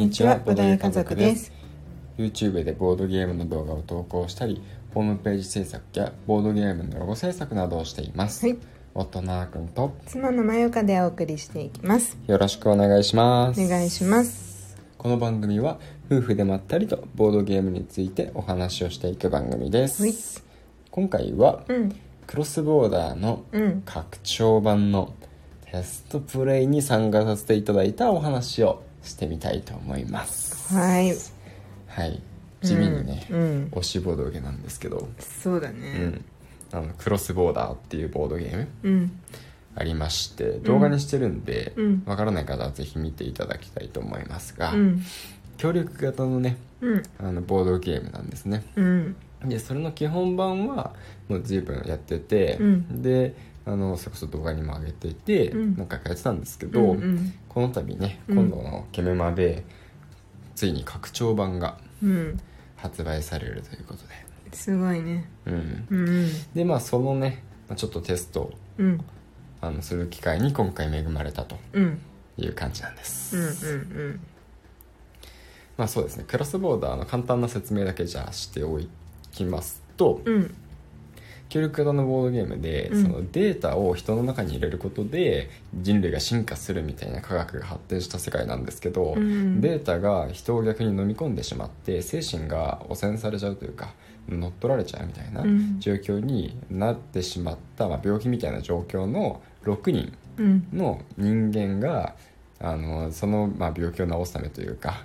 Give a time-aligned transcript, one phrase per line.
[0.00, 1.52] にちはボドゲ家族です。
[2.16, 4.62] YouTube でボードゲームの動画を投稿したり
[4.94, 8.58] ホームページ制作やボードゲームのロゴ制作などをしています、はい。
[8.94, 12.16] 夫のあーくんと妻のまゆかでお送りしていきます。
[12.26, 13.62] よろしくお願いします。
[13.62, 14.74] お願いします。
[14.96, 15.78] この番組は
[16.10, 20.14] 夫婦でまったりとボードゲームについてお話をしていく番組です、はい。
[20.90, 21.94] 今回はうん。
[22.26, 23.82] クロスボーダーのうん。
[23.84, 25.12] 拡張版の
[25.70, 30.74] テストプレイに参加させていただいたお話をしてみたいと思います。
[30.74, 31.14] はい。
[31.86, 32.22] はい。
[32.62, 33.68] 地味にね、うん。
[33.72, 35.92] 推しボードゲーなんですけど、そうだね。
[36.72, 39.12] うん、あのクロスボーダーっていうボードゲームうん。
[39.74, 42.02] ありまして動画にしてるんで、うん。
[42.06, 45.02] わからない方はぜひ見ていただきたいと思いますが、うん。
[45.56, 47.02] 協力型のねうん。
[47.18, 48.64] あのボードゲームなんですね。
[48.76, 49.16] うん。
[49.44, 50.92] でそれの基本版は
[51.28, 53.02] もう随分やってて、うん。
[53.02, 53.34] で
[53.70, 55.76] あのそれこそ動画にも上げていて、うん。
[55.76, 57.34] 何回かやってたんですけど、うんうん。
[57.48, 58.38] この度ねうん。
[58.38, 59.64] 今度のケメマで、
[60.56, 62.40] ついに拡張版がうん。
[62.76, 64.56] 発売されるということで。
[64.56, 65.30] すごいね。
[65.46, 65.86] うん。
[65.90, 69.00] うんでまあそのねまあちょっとテストをうん。
[69.60, 72.00] あのする機会に今回恵まれたとうん。
[72.38, 73.76] いう感じなんです、うんう
[74.08, 74.20] ん。
[75.76, 76.24] まあそうですね。
[76.26, 78.80] クロスボーダーの簡単な説明だけじゃあしてお
[79.30, 80.54] きますと、うん
[81.50, 83.02] 協力型のボードゲームで、うん。
[83.02, 89.60] そのデータを人の中に入れることで人類が進化するみたいな科学が発展した世界なんですけど、うん。
[89.60, 93.92] データが人を逆に飲み込んでしまって精神が汚染されちゃうというか
[94.28, 95.80] 乗っ取られちゃうみたいなうん。
[95.80, 100.68] 状況になってしまった、まあ、病気みたいな状況の6人うん。
[100.72, 102.14] の人間が
[102.60, 105.04] あのその、まあ、病気を治すためというか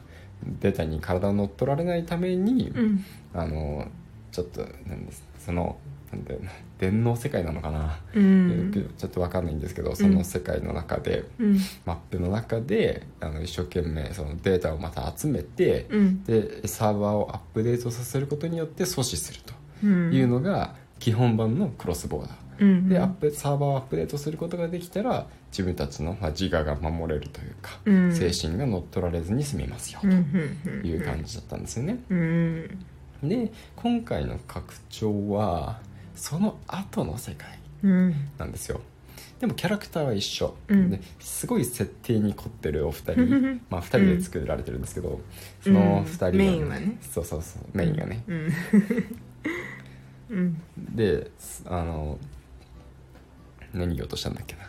[0.59, 3.05] データに体を乗っ取られないために、うん。
[3.33, 3.87] あの
[4.35, 5.77] ちょっとなんですその
[6.11, 8.93] なんだよな電脳世界なのかな、うん。
[8.97, 11.59] ちょっとわかんないんですけどその世界の中で、うん。
[11.85, 16.23] マップの中であの一生懸命そのデータをまた集めて、うん。
[16.25, 19.53] でサーバーをアップデートさせることによって阻止すると
[19.85, 20.13] うん。
[20.13, 22.31] いうのが基本版のクロスボーダー。
[22.57, 28.13] うんでアップサーバーをアップデートすることができたら自分たちの、まあ、自我が守れるというか、うん。
[28.13, 30.81] 精神が乗っ取られずに済みますようんうん。
[30.81, 31.99] という感じだったんですよね。
[32.09, 32.85] うん
[33.29, 35.79] で今回の拡張は
[36.15, 38.15] その後の世界うん。
[38.37, 38.81] なんですよ。
[39.39, 40.89] でもキャラクターは一緒、うん。
[40.89, 43.61] ですごい設定に凝ってるお二人。
[43.69, 45.21] まあ二人で作られてるんですけど、
[45.61, 46.97] その二人が、うんメインはね。
[47.01, 48.53] そうそうそうメインがね、うん。
[50.29, 50.61] うん。
[50.95, 51.31] で
[51.65, 52.17] あの
[53.73, 54.61] 何言おうとしたんだっけな。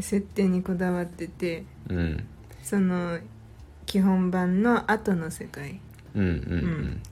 [0.00, 2.26] 設定にこだわっててうん。
[2.62, 3.18] その
[3.86, 5.80] 基本版の後の世界。
[6.14, 6.28] うんうん。
[6.28, 7.02] うん、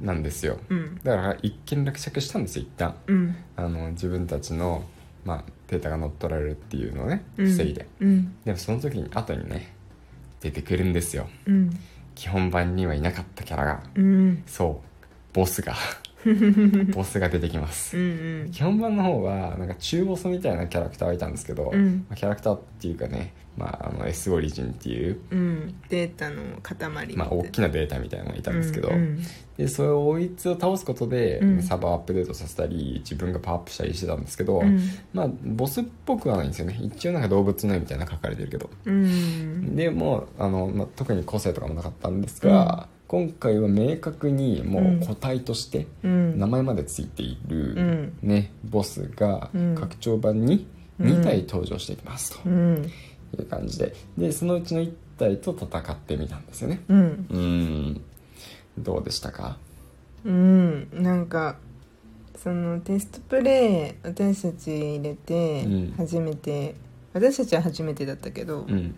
[0.00, 0.58] なんですよ。
[0.68, 1.00] うん。
[1.02, 2.94] だから一見落着したんですよ一旦。
[3.06, 3.36] うん。
[3.56, 4.84] あの自分たちの、
[5.24, 7.46] まあ、データが乗っ取られるっていうのをねうん。
[7.46, 8.36] 防いで、うん。
[8.44, 9.74] でもその時に後にね
[10.40, 11.28] 出てくるんですよ。
[11.46, 11.70] うん。
[12.14, 13.82] 基本版にはいなかったキャラが。
[13.94, 14.42] うん。
[14.46, 15.34] そう。
[15.34, 15.74] ボスが
[16.92, 17.96] ボスが出てきます。
[17.96, 22.06] うん基本版の方はなんか中ボスみたいなキャラクターがいたんですけど、うん。
[22.08, 25.74] まあキャラクターっていうかね、まあ、あの S オリジンっていう、うん。
[25.88, 29.18] データの塊まあ、大きなデータみたいなのがいたんですけど、うん
[29.56, 31.62] でそれをいつを倒すことで、うん。
[31.62, 34.80] サーバーをアップデートさせたり自分がパワーアップしたりしてたんですけど、うん。
[35.12, 36.78] まあボスっぽくはないんですよね。
[36.80, 38.70] 一応なんか動物の絵みたいなの書かれてるけど。
[38.84, 39.74] うん。
[39.74, 46.38] でもうあの、まあ、特に個性とかもなかったんですが、今回は明確にもう個体としてうん。
[46.38, 48.18] 名前までついている、うん。
[48.22, 49.74] ね、ボスがうん。
[49.74, 50.66] 拡張版に
[51.00, 52.40] 2体登場してきますと。
[52.44, 52.84] うん。
[53.38, 53.94] いう感じで。
[54.18, 56.80] でそのうちの1体と戦ってみたんですよね。
[56.88, 57.26] うん。
[57.30, 58.00] うん。
[58.78, 59.56] どうでしたか？
[60.24, 60.88] うん。
[60.92, 61.56] なんか
[62.36, 65.94] そのテストプレイ私たち入れてうん。
[65.96, 66.74] 初めて、
[67.14, 68.94] 私たちは初めてだったけど、うん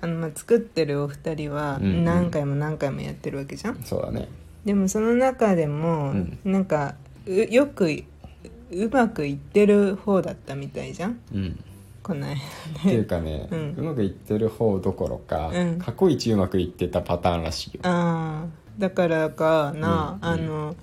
[0.00, 2.04] あのまあ作ってるお二人はうんうん。
[2.04, 4.28] 何回も何回もやってるわけじゃん、そうだね。
[4.64, 6.38] でもその中でも、うん。
[6.44, 6.94] なんか
[7.26, 8.04] うよく
[8.70, 11.18] うまくいってる方だったみたいじゃん？
[11.34, 11.64] うん。
[12.02, 12.38] こないっ
[12.82, 15.78] ていうかね、ううんまくいってる方どころか、うん。
[15.78, 17.80] 過去一うまくいってたパターンらしいよ。
[17.82, 18.46] ああ
[18.78, 20.76] だからかな、うんあの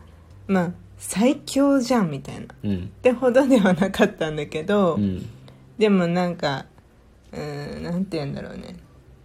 [0.48, 2.42] まあ最強じゃんみたいな。
[2.42, 2.88] っうん。
[3.02, 5.26] てほどではなかったんだけど、うん。
[5.78, 6.66] でもなんか
[7.32, 8.75] うーんなんて言うんだろうね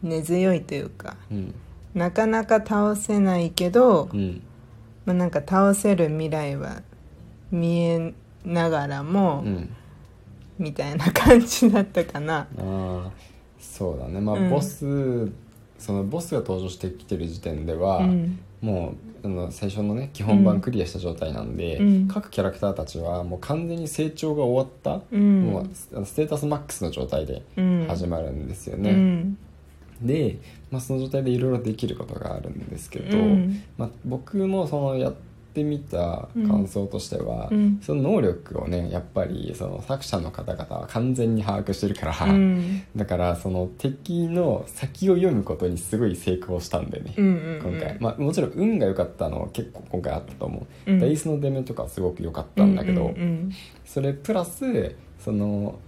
[0.02, 1.54] 根強いというかうん。
[1.94, 4.42] なかなか倒せないけど、うん。
[5.04, 6.82] まあ、なんか倒せる未来は
[7.50, 8.14] 見え
[8.44, 9.70] ながらも、うん。
[10.58, 12.40] みたいな感じだったかな。
[12.40, 13.10] ああ
[13.58, 14.20] そうだね。
[14.20, 14.50] まあ、うん。
[14.50, 15.30] ボス
[15.78, 18.38] そのボスが登場してきてる時点では、うん。
[18.60, 18.94] も
[19.24, 22.08] うあの最初のね基本版クリアした状態なんで、うん。
[22.08, 25.42] 各キャラクターたちはもう完全に成長が終わった、うん。
[25.44, 27.86] もうステータスマックスの状態でうん。
[27.88, 29.38] 始まるんですようね、ん
[30.02, 30.38] で、
[30.70, 33.62] まあ、その状態でいろいろできることがあるんですけど、うん。
[33.76, 35.14] まあ、僕もそのやっ
[35.52, 37.80] てみた感想としては、うん。
[37.82, 42.82] その能力をねやっぱりその作者の方々は完全に把握してるから、うん。
[42.96, 51.00] だからその敵の先を読むことにすごい成功したんだよね、うんうん今回、まあ、もちろん運が良かったのは結構今回あったと思う、うん。
[51.00, 53.52] ダイスの出目とかすごく良かったんだけど、うんうん。
[53.84, 55.78] それプラスその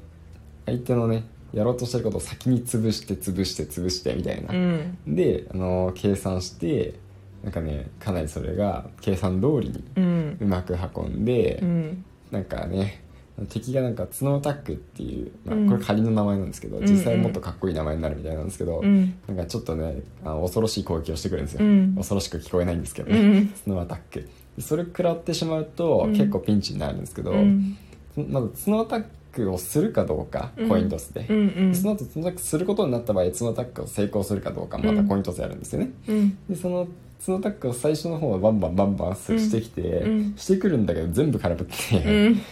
[0.66, 4.96] 相手のねやろうとしてることを先に潰して潰して潰してみたいな、うん。
[5.06, 6.94] であの計算して
[7.43, 12.04] なんかねかなりそれが計算通りにうまく運んで、うん。
[12.31, 13.02] なんかね
[13.49, 15.69] 敵がなんか角アタックっていう、まあうん。
[15.69, 16.87] これ仮の名前なんですけど、うん。
[16.87, 19.14] 実際もっとかっこいい名前になるみたいなんですけど、うん。
[19.26, 21.94] なんかちょっとねあの恐ろしい攻撃をしてくるんですよ、うん。
[21.96, 23.48] 恐ろしく聞こえないんですけどね、うん。
[23.48, 24.28] 角アタック。
[24.56, 26.12] でそれ食らってしまうと、うん。
[26.12, 27.76] 結構ピンチになるんですけど、うん。
[28.16, 30.69] まず角アタックをするかどうかうん。
[30.69, 31.75] コイントスで、うんうん。
[31.75, 36.38] その後角アタックすることになった場合角アタックを成功するかどうかまたコイントスやるんですよね、うん。
[36.49, 36.87] でその
[37.25, 42.43] 角アタックを最初の方はバンバンバンバンしてきて、うんしてくるんだけど全部空振って、うん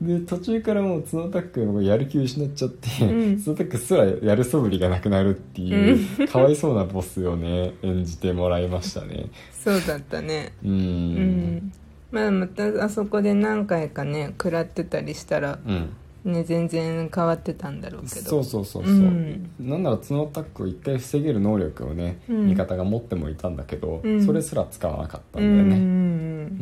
[0.00, 11.72] で途中からもう角アタックのやる気失っちゃって、うん角アタックすらやる素振りがなくなるっていう、かわいそうなボスをね演じてもらいましたねそうだったねうんうん
[12.12, 15.96] まあまたあそこで何回かね食らってたりしたらうん。
[16.24, 18.30] ね全然変わってたんだろうけど。
[18.30, 19.50] そうそうそうそう、うん。
[19.58, 22.46] なんなら角アタックを一回防げる能力をね、うん。
[22.46, 24.24] 味方が持ってもいたんだけど、うん。
[24.24, 25.84] それすら使わなかったうんんだよね。
[25.84, 25.88] う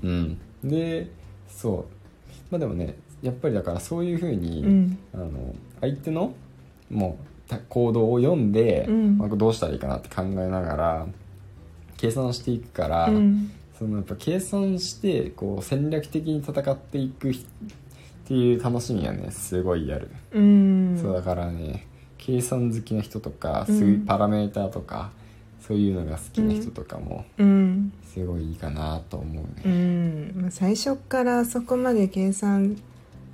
[0.09, 1.11] んうん、で
[1.49, 1.85] そう。
[2.51, 4.99] まあでもねやっぱりだからそういうふうに、うん。
[5.13, 6.33] あの相手の
[6.91, 9.19] もうた行動を読んで、うん。
[9.19, 11.07] まあ、どうしたらいいかなって考えながら
[11.99, 13.51] 計算していくから、うん
[13.81, 17.35] そのやっぱ計算してこう戦略的に戦っていくっ
[18.27, 20.99] ていう楽しみはねすごいある、うん。
[21.01, 21.87] そうだからね
[22.19, 23.79] 計算好きな人とかうん。
[23.79, 25.11] 数パラメーターとか、
[25.67, 27.91] そういうのが好きな人とかもうん。
[28.05, 30.33] すごいいいかなと思ううねん。
[30.43, 32.77] まあ最初からそこまで計算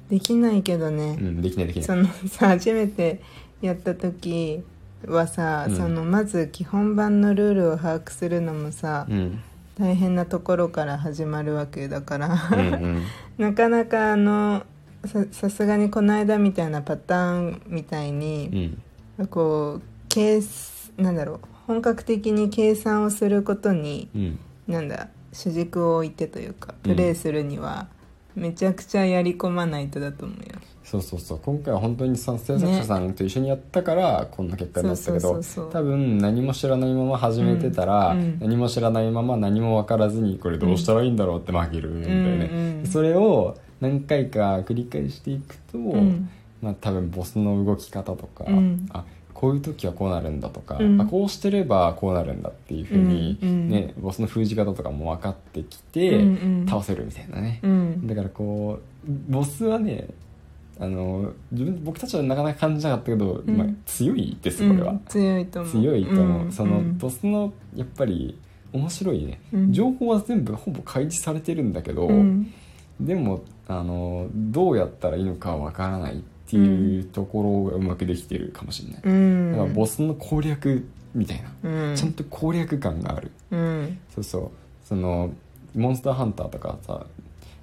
[0.08, 1.84] できないけどね、うん、できないできない。
[1.84, 3.20] そのさ初めて
[3.62, 4.62] やった時
[5.04, 5.76] はさ、うん。
[5.76, 9.42] そのまず基本版のルールを把握するのもさ、うん
[9.78, 13.02] 大変なところから始まるわけだから、うんうん。
[13.38, 14.64] なかなかあの
[15.04, 18.78] ささすがにこの間みたいなパターンみたいに、
[19.18, 19.26] うん。
[19.26, 20.40] こう計
[20.96, 24.38] なんだろう本格的に計算をすることにうん。
[24.66, 26.94] なんだ主軸を置いてというかうん。
[26.94, 27.88] プレイするには、
[28.34, 31.40] めちゃくちゃやり込まないとだと思うよそうそうそう。
[31.44, 35.42] 今回は本当にその制作者さんと一緒にやったからこんな結果になったけど
[35.72, 38.20] 多分何も知らないまま始めてたら、うん。
[38.20, 38.38] うん。
[38.38, 46.30] 何も知らないまま何も分からずにこれどうしたらいいんだろうって負けるんだよね、うんうんそれを何回か繰り返していくと、うん。
[46.62, 48.86] まあ、多分ボスの動き方とか、うん。
[48.92, 49.04] あ
[49.34, 51.00] こういう時はこうなるんだとか、うん。
[51.00, 53.68] あこうしてればこうなるんだっていうふうに、うんうん。
[53.68, 56.66] ね、ボスの封じ方とかも分かってきて、うんうん。
[56.66, 58.06] 倒せるみたいなね、うん。
[58.06, 60.06] だからこうボスはね
[60.78, 63.50] あの自分僕たちはなかなか感じなかったけど、ん。
[63.50, 65.72] まあ、強いですこれは、うん強いと思う。
[65.72, 68.38] 強いと思う、んそのうんボスのやっぱり
[68.72, 69.72] 面白いね、うん。
[69.72, 72.52] 情報は全部ほぼ開示されてるんだけど、うん。
[73.00, 79.52] でもあのどうやったらいいのかはわからないっていうところがうまくできてるかもしれない、うん。
[79.52, 81.96] だからボスの攻略みたいな、うん。
[81.96, 83.30] ちゃんと攻略感がある。
[83.50, 83.98] うん。
[84.14, 84.50] そうそう。
[84.84, 85.32] その
[85.74, 87.06] モンスターハンターとかさ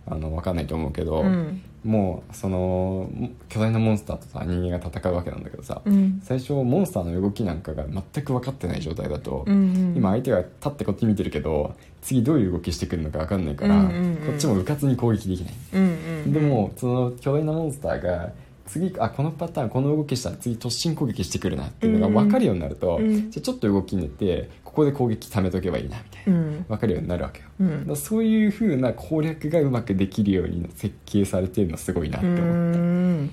[0.05, 3.09] あのわかんないと思うけど、うんもうその
[3.49, 6.21] 巨大なモンスターとさ人間が戦うわけなんだけどさ、うん。
[6.23, 14.15] 最初モンスターの動きなんかが全く分かってない状態だと、うん今相手が立ってこっち見てるけど次どういう動きしてくるのか分かんないから、うんうんうん。
[14.27, 15.85] こっちもうかつに攻撃できない、うんう
[16.29, 16.33] ん。
[16.33, 18.31] でもその巨大なモンスターが
[18.73, 23.29] 次あこのパターンこの動きしたら次突進攻撃してくるなっていうのが分かるようになると、うん。
[23.29, 26.65] じゃあちょっと動き寝てここで攻撃貯めとけばいいなみたいな、うん。
[26.67, 27.87] 分かるようになるわけよ、うん。
[27.87, 33.31] だそういう風な攻略がうまくできるように設計されてるのすごいなってう思った、ん。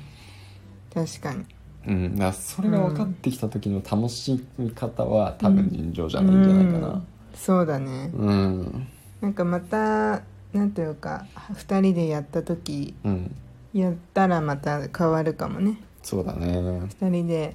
[1.06, 1.44] 確かに。
[1.86, 6.88] うん、だそれが分かってきた時の楽しみ方は多分尋常じゃないんじゃないかな。
[6.88, 7.06] うん。
[7.34, 8.10] そうだね。
[8.12, 8.86] うん。
[9.22, 13.34] なんかまたなんていうか2人でやった時うん、
[13.72, 15.80] やったらまた変わるかもね。
[16.02, 16.58] そうだね。
[17.00, 17.54] 2人で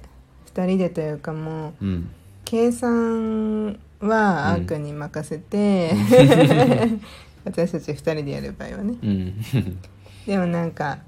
[0.54, 2.10] 2人でというかもううん。
[2.44, 5.92] 計算はアークに任せて、
[7.44, 8.94] 私たち2人でやる場合はね。
[9.02, 9.34] うん。
[10.26, 10.98] でもなんか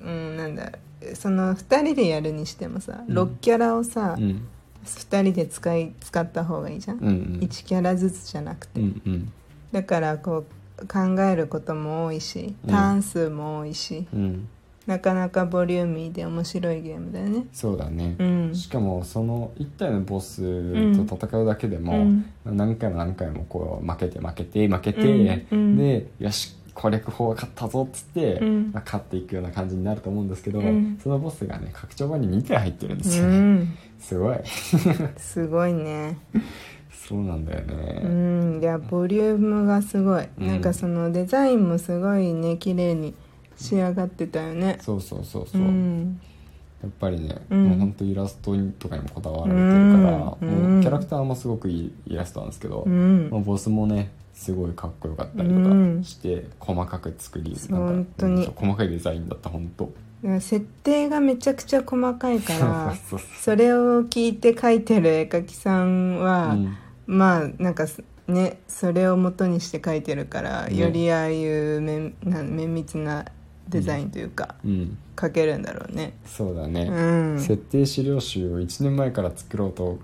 [0.00, 0.72] うんなんだ
[1.14, 3.18] その2人でやるにしてもさ、うん。
[3.18, 4.46] 6キャラをさ、うん。
[4.84, 7.14] 2人で使い使った方がいいじゃん、うんうん。
[7.42, 9.32] 1キャラずつじゃなくて、うんうん。
[9.72, 10.44] だからこう
[10.88, 12.70] 考えることも多いしうん。
[12.70, 14.48] ターン数も多いし、うん。
[14.86, 17.46] なかなかボリューミーで面白いゲームだよね。
[17.52, 18.54] そうだね、うん。
[18.54, 20.42] しかもその1体のボス
[21.06, 22.24] と戦うだけでも、うん。
[22.44, 28.70] 何回も何回もこう負けて負けて負けて、でよし攻略法が勝ったぞっつって、うん。
[28.72, 30.98] まあ、勝っていくような感じになると思うんですけど、うん。
[31.02, 33.68] そのボスがね拡張版に2体入ってるんでうすよね、ん。
[34.00, 34.38] すごい。
[35.18, 36.18] すごいね
[36.92, 40.46] そうなんだよね、うんいやボリュームがすごい、うん。
[40.46, 43.14] なんかそのデザインもすごいね綺麗に
[43.56, 44.78] 仕上がってたよね。
[44.80, 45.62] そうそうそうそう。
[45.62, 46.20] う、ん。
[46.82, 47.64] やっぱりね、うん。
[47.68, 50.74] もうほんとイラストとかにもこだわられてるから、うん。
[50.74, 53.28] もうキャラクターもすごくいいイラストなんですけど、うん。
[53.30, 56.02] まあ、ボスもねすごいかっこよかったりとかうん。
[56.02, 58.44] して、細かく作りなんか本当に。
[58.46, 59.92] そう細かいデザインだった本当。
[60.40, 62.94] 設定がめちゃくちゃ細かいから
[63.40, 66.76] それを聞いて描いてる絵描きさんは、うん。
[67.06, 73.26] まあなんかすねそれを元にして描いてるから、ねよりああいう綿な綿密な
[73.68, 76.14] デザインというか、うん描けるんだろうね。
[76.24, 76.94] そうだね、う
[77.36, 77.40] ん。
[77.40, 79.98] 設定資料集を1年前から作ろうと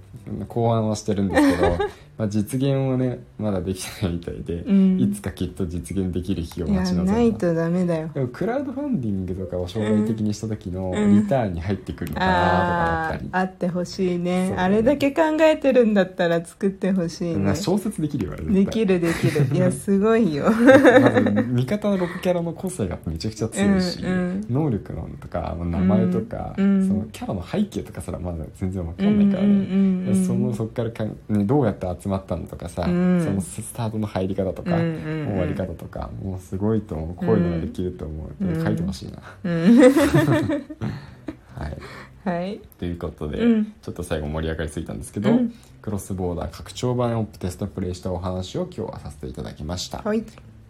[0.48, 1.78] 考案はしてるんですけど
[2.18, 5.00] まあ実現はねまだできてないみたいで、うん。
[5.00, 8.10] いつかきっと実現できる日を待ち望むないとダメだよ。
[8.12, 11.22] でもクラウドファンディングとかを将来的にした時のうん。
[11.22, 14.48] リターンに入ってくるのかなとかあだったり、あーあってほしいね。
[14.48, 17.36] そうあれだけ考えてるんだったら作ってほしいね。
[17.36, 19.46] まあ小説できるよできるできる。
[19.54, 20.44] いやすごいよ。
[20.50, 21.20] まず
[21.52, 24.46] 味方の6キャラの個性がめちゃくちゃ強いし、うんうん。
[24.48, 30.26] 能力のとか名前とか、うんそのキャラの背景とかすらまだ全然わかんないからね、うんうん。
[30.26, 33.24] そのそっからかん、ね、どうやって集まったのとかさ、うん。
[33.24, 37.14] そのスタートの入り方とか、終わり方とかもうすごいと思う。
[37.14, 38.64] こういうのができると思う、うん。
[38.64, 39.78] 書いてほしいな、うん。
[41.54, 41.78] はい。
[42.24, 42.60] はい。
[42.78, 43.64] ということで、うん。
[43.80, 45.54] ちょっと最後盛り上がりすぎたんですけど、うん。
[45.80, 50.18] クロスボーダー拡張版をテストプレイしたお話を今日はさせていただきました、はい。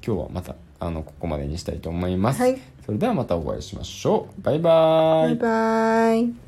[0.07, 2.59] 今日はまたあのここまでにしたいと思います、はい。
[2.85, 4.43] それではまたお会いしましょう。
[4.43, 6.46] バイバーバイバイ